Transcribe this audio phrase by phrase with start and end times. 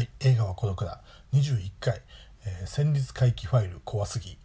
[0.00, 1.02] はい、映画は孤独だ。
[1.34, 2.00] 21回、
[2.46, 4.38] えー、戦慄回帰ファイル怖すぎ、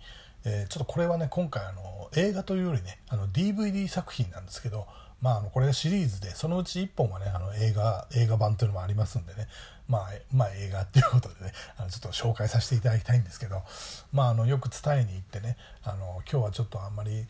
[0.43, 4.85] えー、ちょっとこれはね今回あの映画というよりねあの DVD 作品なんですけど
[5.21, 9.47] まあ、あのこれがシリーズでそのうち1本はねあの映画映画版というのもありますんでね、
[9.87, 13.63] まあ、まあ映画っていうことでねあのちょっと紹介させていただきたいんですけど、
[14.11, 17.25] まあ、あのよく伝えに行ってねあの今日はちょっとあんまり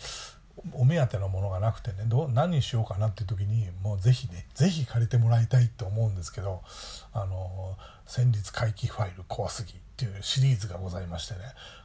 [0.73, 6.61] お目当てのものがなくてねどう何にしようかなっていう時にもうぜひねぜひ借りてもらいたいと思うんですけど
[7.13, 11.39] 「あの戦慄回帰ファイル怖すぎ」っていうシリーズがございましてね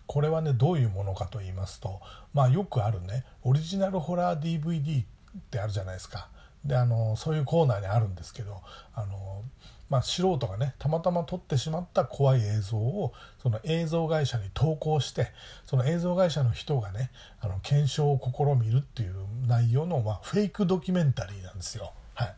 [0.06, 2.00] これはねどういうものかと言いますと
[2.32, 5.06] まあよくあるねオリジナルホラー DVD っ
[5.50, 6.28] てあるじゃないですか。
[6.64, 8.60] であのそういうコーナーにあるんですけど
[8.94, 9.42] あの、
[9.90, 13.12] まあ、素人がねたまたま撮ってしまった怖い映像を
[13.42, 15.32] その映像会社に投稿して
[15.66, 19.14] その映像会社の人がねあの検証を試みるっていう
[19.46, 21.92] 内容の、まあ、フェイクドキュメンタリーなんですよ。
[22.14, 22.34] はい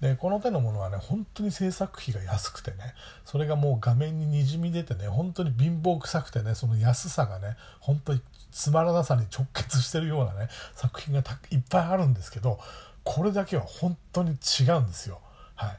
[0.00, 2.78] でこの手のものはね本当に制作費が安くてね
[3.24, 12.58] それがもう画面ににじみ出てね本当に貧乏くさくてねその安さがね本当につまらなさに直結してるようなね作品がいっぱいあるんですけど
[13.04, 15.20] これだけは本当に違うんですよ。
[15.54, 15.78] はい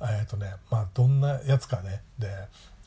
[0.00, 2.28] えーとねまあ、どんなやつかねで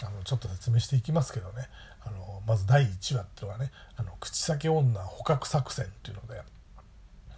[0.04, 1.68] あのちょっと説明していきますけどね
[2.06, 6.42] あのまず第1話っていうのはね「あの口先女捕獲作戦」っていうので、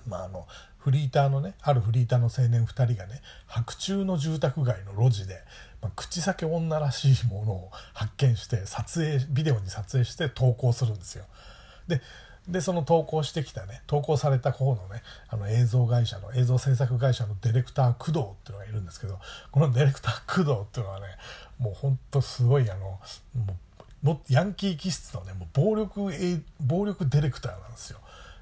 [0.05, 5.41] まあ、あのフリーターのねあるフリーターの青年2人がね白昼の住宅街の路地で、
[5.81, 11.25] まあ、口先女らしいものを発見して撮影ビデオに撮影して投稿するんですよ。
[11.87, 12.01] で
[12.47, 19.19] でその投稿してきたね投稿された方のねあの映像会社の映像制作会社のディレクター工藤っていうのがいるんですけど
[19.51, 21.05] このディレクター工藤っていうのはね
[21.59, 22.99] もうほんとすごいあの
[24.01, 26.11] もうヤンキー気質のねもう暴力
[26.59, 27.99] 暴力ディレクターなんですよ。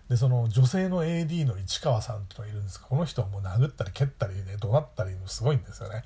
[0.09, 6.03] でその女性の AD の市川さんっていうのがいるんですがこの人はもう殴ったり蹴ったりね怒鳴ったりもすごいんですよね。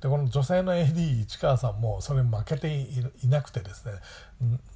[0.00, 3.92] でこの女性の AD 市川さんもそれ負けていなくてですね、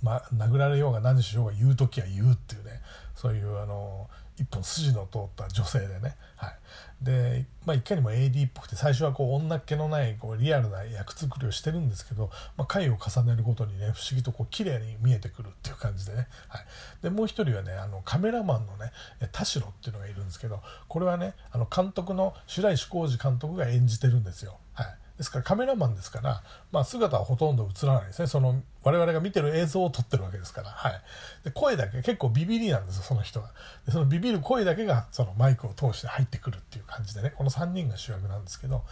[0.02, 2.82] ま、殴られようが何しようが言う時は言うっていうね
[3.14, 4.08] そういうあの
[4.38, 16.64] 一本筋の通った女性でね、はい、で、まあ、いかにも AD っぽくて最初はこう女っ気のないこうリアルな役作りをしてるんですけど、まあ、回を重ねるごとにね不思議とこう綺麗に見えてくるっていう感じでね、はい、
[17.02, 18.92] でもう一人はねあのカメラマンのね
[19.32, 24.58] 田代っていうのがいるんですけどこれはねあの監督の白石浩二監督が演じてるんですよ。
[24.74, 24.86] はい。
[25.16, 28.28] ですからカメラマンですから、まあ、姿はほとんど映らないですね。
[28.28, 31.00] その我々が見てる映像を撮ってるわけですから、はい、
[31.44, 33.50] で声だけ結構ビビりなんですよその人は。
[33.86, 37.32] でそのビビる声だけがそのマイクを通して入ってくるっていう感じでね。
[37.36, 38.84] この3人が主役なんですけど。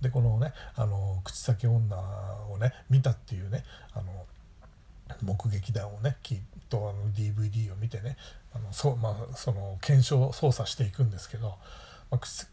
[0.00, 1.96] でこのねあの口先女
[2.52, 3.64] をね見たっていうね
[3.94, 4.26] あの
[5.22, 8.16] 目撃談をねきっと DVD を見てね
[8.54, 11.56] あのそ,、まあ、その検証操作していくんですけど、
[12.10, 12.46] まあ、口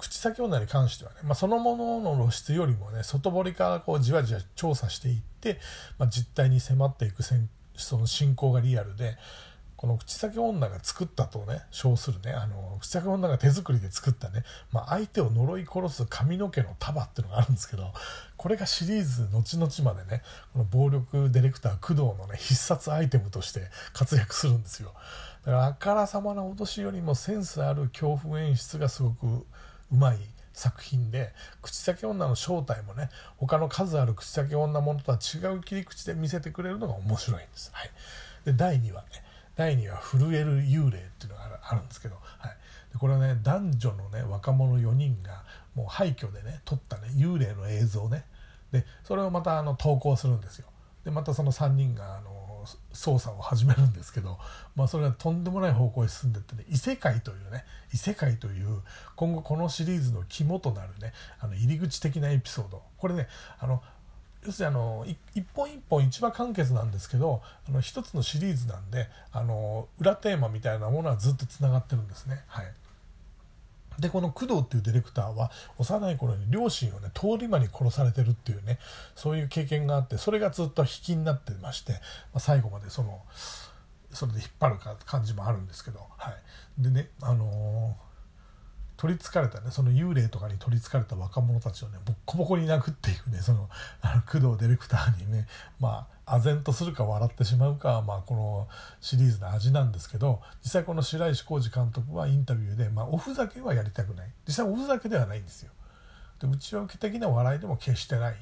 [0.00, 5.58] 口先女に関してはね、まあ、そのものの露出よりもね外堀からこうじわじわ調査していって、
[5.98, 9.16] まあ、実態に迫っていくその進行がリアルで
[9.76, 17.90] この口先女が作ったとね称するねあの口先女が手作りで作ったね、まあ、相手を呪い殺す髪の毛の束っていうのがあるんですけど
[18.36, 20.22] これがシリーズ後々までね
[20.52, 23.62] この暴力ディレクター工藤のね必殺アイテムとして
[23.94, 24.92] 活躍するんですよ。
[25.46, 29.46] だからあからさまな脅しよりもセンスある恐怖演出がすごく
[29.92, 30.18] うまい
[30.52, 33.08] 作品で口先女の正体もね
[33.38, 37.70] 他の数ある口先女ものとは違う切り口で見せてくれるのが面白いんです。
[37.72, 37.90] はい、
[38.44, 39.08] で第2話ね
[39.56, 42.56] 第2話「震える幽霊」っていうのがあるんですけど、はい、
[42.92, 48.24] でこれはね男女のね若者4人がもう廃墟でね撮ったね幽霊の映像ね
[48.72, 50.66] でそれをまたあの投稿するんですよ。
[51.04, 52.30] でまたその3人があの
[52.92, 54.38] 捜査を始めるんですけど、
[54.76, 58.82] まあ、それがとんでもない方向へ進んでってね異世界というね異世界という
[59.16, 63.28] 今後このシリーズの肝となるねあの入り口的なエピソードこれね
[63.58, 63.82] あの
[64.44, 72.42] 要するにあの一本一本一話完結なんですけどあの一つのシリーズなんであの裏テーマみたいなものはずっとつながってるんですね。
[72.46, 72.72] はい
[74.00, 78.78] でこの工藤っていうディレクターは幼い頃に両親をね通り魔に殺されてるっていうね
[79.14, 81.98] そういう経験があってそれがずっと引きになってまして、ま
[82.34, 83.20] あ、最後までその
[84.12, 88.09] それで引っ張る感じもあるんですけど、はい、でねあのー
[89.00, 89.70] 取りつかれたね。
[89.70, 93.38] その幽霊とかに取りつかれた若者たちをねボッコボコに殴っていくね。
[93.38, 93.70] その
[94.02, 95.46] あの工藤ディレクターにね。
[95.80, 98.68] まあ唖然とするか笑ってしまうか、まあ、この
[99.00, 104.30] シリーズの味なんですけど実際この白石浩二監督はインタビューで、まあ、おふざけはやりたくない。
[104.46, 105.72] 実際おふざけではないんですよ。
[106.38, 108.34] で内訳的な笑いでも決してない。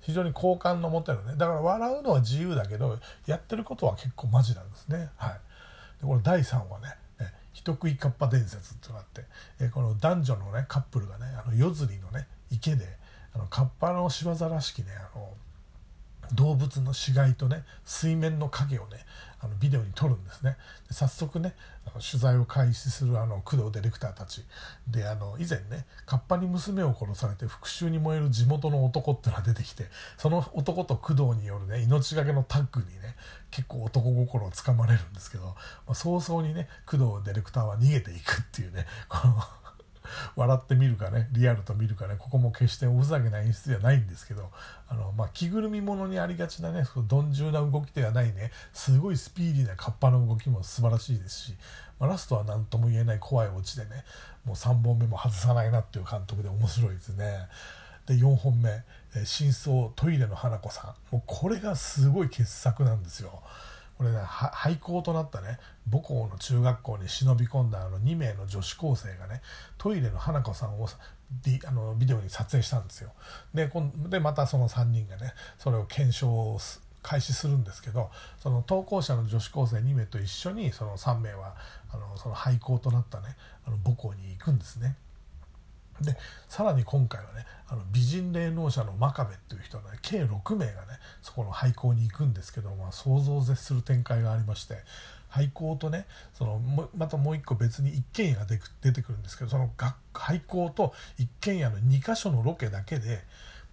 [0.00, 1.34] 非常に好感の持てるね。
[1.36, 5.10] だから笑うのは自由だけどやってることは結構マジなんですね。
[5.16, 5.32] はい、
[6.00, 6.96] でこの第3話ね。
[7.68, 9.22] 人食いカッパ伝説ってのがあって、
[9.60, 12.86] えこの男女のねカップルがねあの夜釣りのね池で
[13.34, 15.28] ああのカッパの仕業らしきねあの
[16.34, 18.98] 動物の死骸とね水面の影をね
[19.40, 20.56] あのビデオに撮るんですね。
[20.88, 21.54] で早速ね
[21.86, 24.44] あの取材を開始するあの工藤ディレクターたち。
[24.88, 29.84] であの以前ねカッパに娘を殺されて復讐に燃える地元の男ってのが出てきて
[30.16, 33.14] その男と工藤によるね命がけのタッグにね
[33.50, 35.54] 結構男心をつかまれるんですけど、ま
[35.88, 39.34] あ、早々にね工藤ディレクターは逃げていくっていうねこの
[40.36, 44.50] 笑ってみるかねリアルと見るかねここも決しておふざけな演出ではないんですけど
[44.88, 51.54] あの、まあ、着ぐるみものにありがちなね鈍重な動きではないねすごいスピーディーなカッパの動きも素晴らしいですし、
[51.98, 54.04] まあ、ラストは何とも言えない怖いオチでね
[54.44, 57.48] もう3本目も外さないなっていう監督で面白いですね。
[58.06, 58.82] で4本目
[59.26, 63.42] 「真相トイレの花子さん」もうこれがすごい傑作なんですよ。
[63.98, 65.58] これね廃校となったね
[65.90, 69.42] 母校の中学校に忍び込んだあの2名の女子高生がね
[69.76, 70.88] トイレの花子さんを
[71.44, 73.10] ビあのビデオに撮影したんですよ
[73.52, 73.70] で
[74.08, 76.58] でまたその3人がねそれを検証を
[77.02, 81.56] 開始するんですけどその投稿者の女子高生2名と一緒にその3名は
[81.92, 83.36] あのその廃校となったね
[83.66, 84.96] あの母校に行くんですね。
[86.00, 86.16] で
[86.48, 94.76] さらに今回はねあの美人霊能者の真壁っていう人がね計6名がねそこの廃校に行くんですけど、まあ、想像を絶する展開がありまして
[95.28, 99.70] 廃校とねそのまたもう一個別に一軒家が出てくるんですけどその
[100.14, 103.22] 廃校と一軒家の2か所のロケだけで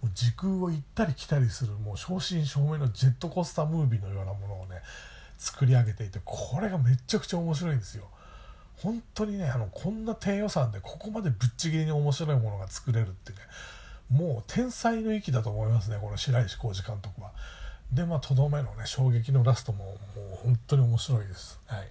[0.02, 4.82] も時空を行ったり来たりするもう正真正銘のジェットコースタームービーのようなものをね
[5.38, 8.04] 作り上げていてこれがめちゃくちゃ面白いんですよ。
[8.82, 13.38] 本当にねあのこんな低予算でここまでぶっちぎりに面白いものが作れるってね
[14.10, 17.32] もう天才の域だと思いますねこの白石浩二監督は。
[17.92, 19.96] でまあとどめのね衝撃のラストももう
[20.42, 21.60] 本当に面白いです。
[21.66, 21.88] はい、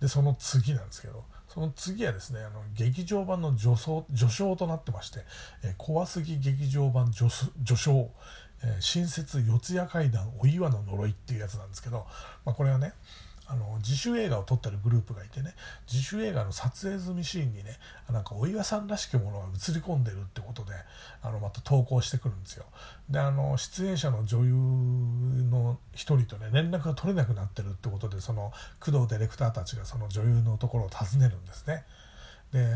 [0.00, 3.76] でその次なんですけどその次はですねあの劇場版の序
[4.14, 5.20] 序章となってまして
[5.62, 7.32] 「えー、怖すぎ劇場版序
[7.64, 8.10] 序章」
[8.64, 12.06] えー「新設四谷怪談お岩の呪い」っていうやつなんですけど、
[12.44, 12.92] まあ、これはね
[13.48, 15.54] あの自主映画を撮ってるグループがいてね
[15.90, 17.78] 自主映画の撮影済みシーンにね
[18.10, 20.72] なんかお岩さんらしきものが映り込んでるってことで
[21.22, 22.64] あのまた投稿してくるんですよ。
[23.08, 31.84] であの出演者の女優の一人とね連絡が取れなくなってるってことでその工藤ディレクターたちがその女優のところを訪ねるんですね。
[32.52, 32.66] で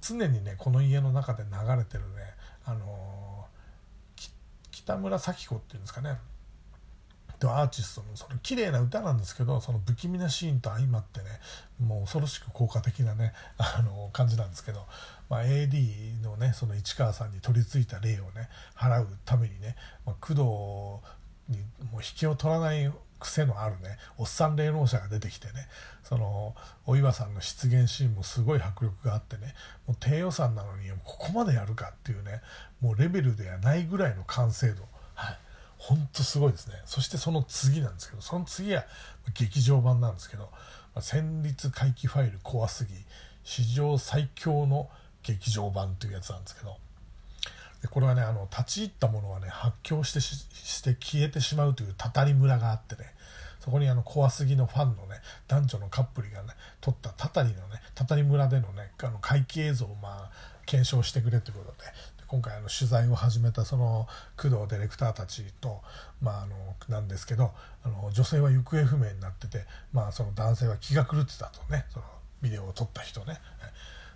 [0.00, 2.34] 常にねこの家の中で流れてるね
[2.64, 3.46] あの
[4.70, 6.18] 北村咲子っていうんですかね。
[7.48, 11.26] アーティストのその綺麗な歌なんですけどその不気味なシーンと相まってね
[11.80, 14.86] もう恐ろしく効果的なねあの感じなんですけど、
[15.28, 20.42] まあ、AD のねその市川さんに取り付いた霊をね払うためにね、まあ、工藤
[21.48, 25.68] にもう引けを取らない癖のあるねおっさん霊能者が出てきてね
[26.02, 26.54] その
[26.86, 29.54] お岩さんの出現シーンもすごい迫力があってね
[29.86, 32.40] もう低予算なのにここまでやるかっていうね
[32.80, 34.82] もうレベルではないぐらいの完成度
[35.80, 36.74] ほんとすごいですね。
[36.84, 38.84] そしてその次なんですけどその次は
[39.32, 40.50] 劇場版なんですけど
[41.00, 42.94] 「戦慄回帰ファイル怖すぎ
[43.44, 44.90] 史上最強の
[45.22, 46.76] 劇場版」というやつなんですけど
[47.80, 53.14] でこれはねあの立ち入ったものはね発狂してして消えてしまうというたたり村があってね
[53.60, 56.48] そこにあの怖すぎのファンのね男女のカップルがね
[56.82, 60.30] 撮ったたたりのねたたり村でのねあの怪奇映像をまあ
[60.66, 61.88] 検証してくれということで
[62.30, 64.06] 今回あの取材を始めたその
[64.36, 65.82] 工藤ディレクターたちと、
[66.22, 66.54] まあ、あの
[66.88, 67.50] なんですけど
[67.82, 72.04] あの女性は行方不明になってて、まあ、その男性は気が狂ってたとねその
[72.40, 73.40] ビデオを撮った人ね。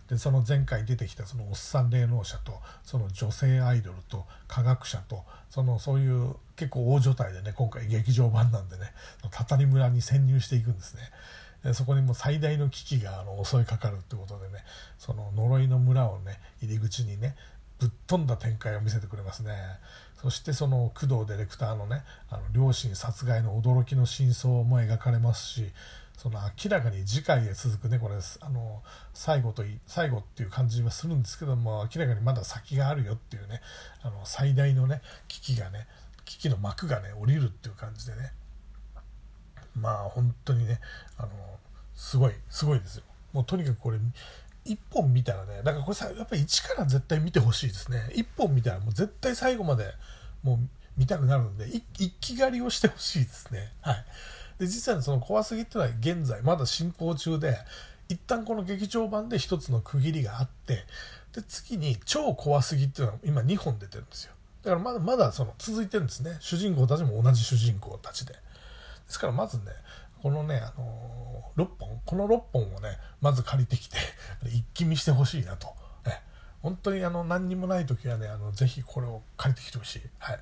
[0.09, 8.93] でその前回出てきたそのおっさん霊能者とその女性アイドルと科学者とそのそういう結構大所帯でね今回劇場版なんでね
[9.33, 11.03] たたり村に潜入していくんですね。
[11.65, 14.63] でそこにも最大の危機があの襲いかかるってことでね
[14.99, 17.35] その呪いの村をね入り口にね
[17.79, 19.53] ぶっ飛んだ展開を見せてくれますね。
[20.23, 25.71] そしてその工藤ディレクターのねあの両親殺害の驚きの真相も描かれますし
[26.17, 33.61] その明らかに次回へ続くねこれあの最後と最後っていう感じはするんですけども明らかにまだ先があるよっていうね
[34.03, 35.87] あの最大のね危機がね
[36.25, 38.33] 危機の幕がね降りるっていう感じでね。
[39.79, 40.81] まあ本当にね
[41.19, 41.29] あの
[41.95, 43.03] すごいすごいですよ。
[43.33, 43.99] もうとにかくこれ
[44.67, 48.11] 1本見たらねだからこれさやっぱり1から絶対見てほしいですね。
[48.15, 49.93] 1本見たらもう絶対最後まで
[50.43, 50.59] もう
[50.97, 51.83] 見たくなるので一
[52.21, 53.73] 気狩りをしてほしいですね。
[53.81, 54.05] はい。
[54.59, 57.59] で実はその怖すぎっていうのは現在まだ進行中で
[58.09, 60.85] 一旦この劇場版で一つの区切りがあって
[61.35, 64.33] で次に超怖すぎっていうのは今2本出てるんですよ。
[64.63, 66.37] だからまだまだその続いてるんですね。
[66.41, 68.33] 主人公たちも同じ主人公たちで。
[68.33, 68.41] で
[69.09, 69.65] すからまずね
[70.25, 73.99] このね、あのー、6本、この6本をね、まず借りてきて、
[74.49, 75.69] 一気見してほしいなと、
[76.65, 80.39] 本当にあの何にもない時はねあのぜひこれを借りてきてほしい、はい、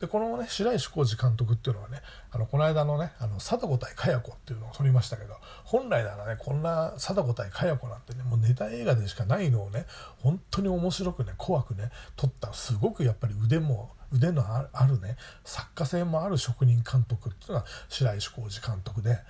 [0.00, 9.86] でこのね白石浩二監督っていうのはねあのこの間のねあの貞子対かや子っていうのを撮りましたけど本来ならねこんな貞子対かや子なんてねもうネタ映画でしかないのをね
[10.18, 19.20] 本当に面白くね怖くね撮ったすごくやっぱり腕も腕のあるね作家性もある職人監督っていうのは白石浩二監督で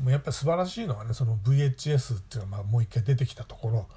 [0.00, 3.88] もうやっぱり素晴らしいのはねその VHS っていうのはまあもう一回出てきたところ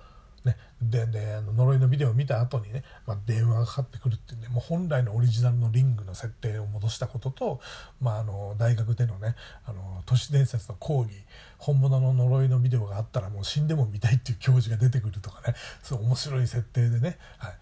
[0.43, 7.60] ね、でであの呪いのビデオを見た後にね、まあ、電話がかかってくるっていうねもう本来のオリジナルのリングの設定を戻したことと、
[8.01, 11.12] まあ、あの大学でのねあの都市伝説の講義
[11.60, 17.53] 本物の呪いのビデオがあったらもう死んでも見たいっていう教授が出てくるとかねそう面白い設定でね、はい、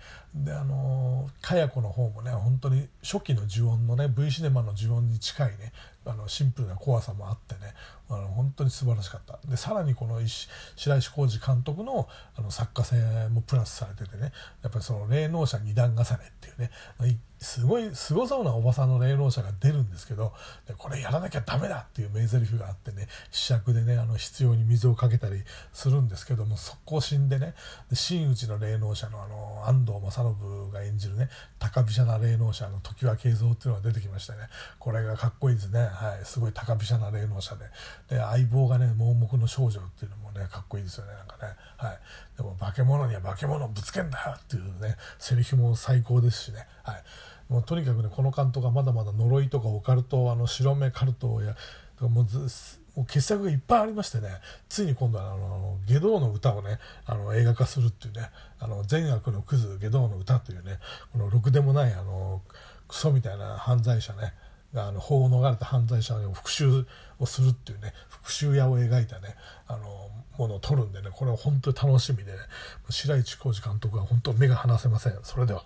[0.46, 5.74] であのかや子の方もね本当に初期の呪音のね V シネマの呪音に近いね
[6.06, 7.74] あのシンプルな怖さもあってね。
[8.10, 9.40] あの本当に素晴らしかった。
[9.48, 10.20] でさらにこの
[10.76, 14.32] 白石浩二監督のあの作家性もプラスされててね。
[14.64, 16.06] やっぱりその霊能者二段重ねっ
[16.40, 16.72] ていうね。
[17.40, 20.34] すごいすごそうなおばさんの霊能者が出るんですけど
[20.68, 25.44] でこれやらなきゃダメだっていう名台詞があってね試着でねあの必要に水をかけたり
[25.74, 27.54] するんですけども速攻死んでね
[27.94, 31.30] 真打ちの霊能者のあの安藤正信が演じるね
[31.60, 34.40] 高飛車な霊能者の常盤慶三っていうのが出てきましてね。
[34.78, 37.66] これがかっこいいですね、はい、すごい高飛車な霊能者で。
[38.10, 42.00] で相棒がね盲目の少女っていうのもねかっこいいですよねなんかね、はい、
[42.38, 47.04] でも化け物には化け物をぶつけんだよっていうねセリフも最高ですしね、はい、
[47.50, 51.56] もうとにかくねこの監督はまだまだ呪いとかオカルトあの白目カルトや
[52.08, 52.48] もうず
[52.96, 54.30] もう傑作がいっぱいありましてね。
[54.68, 58.30] ついに今度はあの下道の歌をねあの映画化するっていうね。
[58.60, 60.80] あの善悪のクズ下道の歌というね。
[61.12, 62.42] このろくでもないあの
[62.88, 64.34] クソみたいな犯罪者ね。
[64.74, 66.86] があの法を逃れた犯罪者を復讐
[67.20, 67.94] をするっていうね。
[68.10, 69.36] 復讐屋を描いたね。
[69.68, 71.10] あのものを撮るんでね。
[71.12, 72.38] これは本当に楽しみで、ね、
[72.90, 75.14] 白市浩二監督は本当目が離せません。
[75.24, 75.64] それでは。